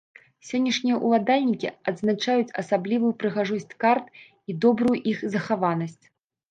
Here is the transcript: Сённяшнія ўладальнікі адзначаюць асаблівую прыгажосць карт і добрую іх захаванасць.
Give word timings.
Сённяшнія 0.47 0.95
ўладальнікі 1.05 1.69
адзначаюць 1.93 2.55
асаблівую 2.63 3.13
прыгажосць 3.25 3.71
карт 3.85 4.05
і 4.19 4.51
добрую 4.67 4.97
іх 5.15 5.27
захаванасць. 5.37 6.01